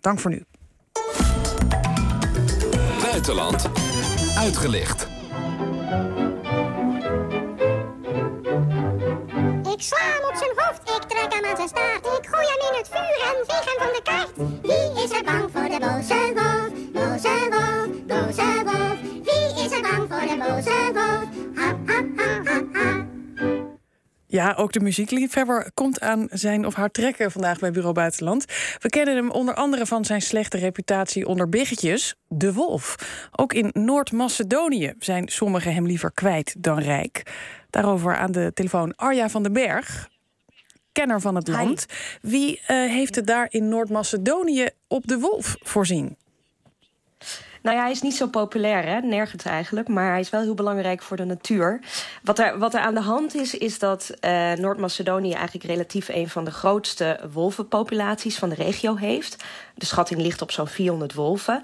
[0.00, 0.44] dank voor nu.
[3.02, 3.70] Buitenland
[4.38, 5.06] uitgelicht.
[9.72, 12.06] Ik sla hem op zijn hoofd, ik trek hem aan zijn staart.
[12.06, 14.36] Ik gooi hem in het vuur en veeg hem van de kaart.
[14.62, 16.70] Wie is er bang voor de boze wolf?
[16.92, 19.00] Boze wolf, boze wolf.
[19.02, 21.49] Wie is er bang voor de boze wolf?
[24.30, 28.44] Ja, ook de muziekliefhebber komt aan zijn of haar trekken vandaag bij Bureau Buitenland.
[28.78, 32.96] We kennen hem onder andere van zijn slechte reputatie onder biggetjes, de wolf.
[33.30, 37.22] Ook in Noord-Macedonië zijn sommigen hem liever kwijt dan rijk.
[37.70, 40.08] Daarover aan de telefoon Arja van den Berg,
[40.92, 41.86] kenner van het land.
[42.22, 46.16] Wie eh, heeft het daar in Noord-Macedonië op de wolf voorzien?
[47.62, 49.00] Nou ja, hij is niet zo populair, hè?
[49.00, 49.88] nergens eigenlijk.
[49.88, 51.80] Maar hij is wel heel belangrijk voor de natuur.
[52.22, 56.28] Wat er, wat er aan de hand is, is dat uh, Noord-Macedonië eigenlijk relatief een
[56.28, 59.44] van de grootste wolvenpopulaties van de regio heeft.
[59.74, 61.62] De schatting ligt op zo'n 400 wolven.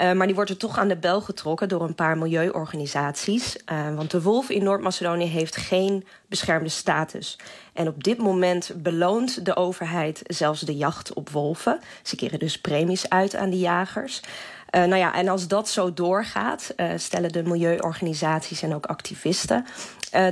[0.00, 3.56] Uh, maar die wordt er toch aan de bel getrokken door een paar milieuorganisaties.
[3.72, 7.38] Uh, want de wolf in Noord-Macedonië heeft geen beschermde status.
[7.72, 11.80] En op dit moment beloont de overheid zelfs de jacht op wolven.
[12.02, 14.20] Ze keren dus premies uit aan de jagers.
[14.20, 19.66] Uh, nou ja, en als dat zo doorgaat, stellen de milieuorganisaties en ook activisten,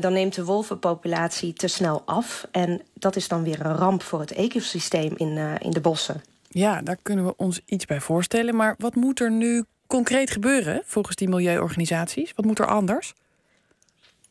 [0.00, 2.46] dan neemt de wolvenpopulatie te snel af.
[2.50, 6.35] En dat is dan weer een ramp voor het ecosysteem in, in de bossen.
[6.56, 8.56] Ja, daar kunnen we ons iets bij voorstellen.
[8.56, 12.32] Maar wat moet er nu concreet gebeuren volgens die milieuorganisaties?
[12.36, 13.14] Wat moet er anders?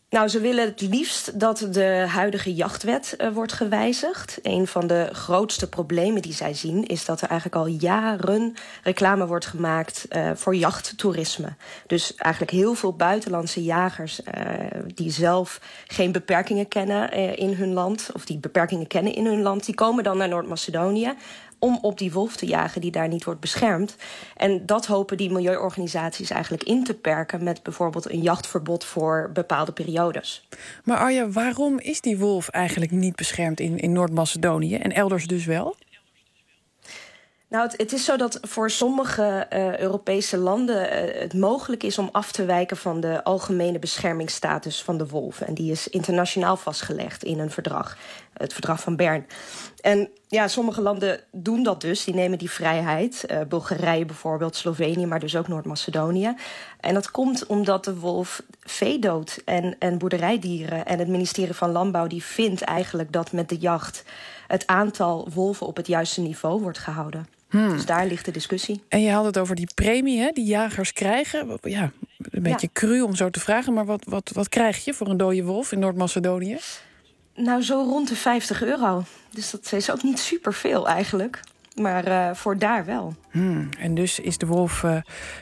[0.09, 4.39] Nou, ze willen het liefst dat de huidige jachtwet uh, wordt gewijzigd.
[4.41, 9.27] Een van de grootste problemen die zij zien is dat er eigenlijk al jaren reclame
[9.27, 11.53] wordt gemaakt uh, voor jachttoerisme.
[11.87, 14.31] Dus eigenlijk heel veel buitenlandse jagers uh,
[14.93, 19.65] die zelf geen beperkingen kennen in hun land, of die beperkingen kennen in hun land,
[19.65, 21.13] die komen dan naar Noord-Macedonië
[21.65, 23.95] om op die wolf te jagen die daar niet wordt beschermd.
[24.37, 29.71] En dat hopen die milieuorganisaties eigenlijk in te perken met bijvoorbeeld een jachtverbod voor bepaalde
[29.71, 30.47] periodes.
[30.83, 35.45] Maar Arja, waarom is die wolf eigenlijk niet beschermd in, in Noord-Macedonië en elders dus
[35.45, 35.75] wel?
[37.55, 42.09] Nou, het, is zo dat voor sommige uh, Europese landen uh, het mogelijk is om
[42.11, 45.41] af te wijken van de algemene beschermingsstatus van de wolf.
[45.41, 47.97] En die is internationaal vastgelegd in een verdrag,
[48.33, 49.25] het verdrag van Bern.
[49.81, 53.25] En ja, sommige landen doen dat dus, die nemen die vrijheid.
[53.31, 56.35] Uh, Bulgarije bijvoorbeeld, Slovenië, maar dus ook Noord-Macedonië.
[56.79, 60.85] En dat komt omdat de wolf vee doodt en, en boerderijdieren.
[60.85, 64.03] En het ministerie van Landbouw die vindt eigenlijk dat met de jacht
[64.47, 67.27] het aantal wolven op het juiste niveau wordt gehouden.
[67.49, 67.69] Hmm.
[67.69, 68.83] Dus daar ligt de discussie.
[68.87, 71.59] En je had het over die premie hè, die jagers krijgen.
[71.61, 72.79] Ja, een beetje ja.
[72.79, 75.71] cru om zo te vragen, maar wat, wat, wat krijg je voor een dode wolf
[75.71, 76.57] in Noord-Macedonië?
[77.35, 79.03] Nou, zo rond de 50 euro.
[79.29, 81.39] Dus dat is ook niet superveel eigenlijk.
[81.75, 83.15] Maar uh, voor daar wel.
[83.31, 83.69] Hmm.
[83.79, 84.97] En dus is de wolf, uh,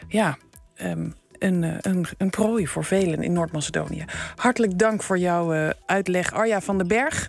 [0.08, 0.38] ja,
[0.82, 4.06] um, een, een, een prooi voor velen in Noord-Macedonië.
[4.36, 7.22] Hartelijk dank voor jouw uh, uitleg, Arja van den Berg.